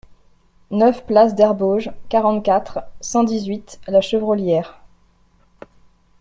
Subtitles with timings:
[0.71, 4.81] neuf place d'Herbauges, quarante-quatre, cent dix-huit, La Chevrolière